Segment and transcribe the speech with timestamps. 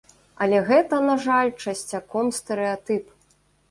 [0.45, 3.19] Але гэта, на жаль, часцяком стэрэатып.